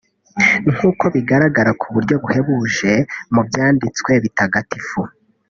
nk’uko 0.73 1.03
bigaragara 1.15 1.71
ku 1.79 1.87
buryo 1.93 2.15
buhebuje 2.23 2.93
mu 3.33 3.41
Byanditswe 3.47 4.11
Bitagatifu 4.23 4.99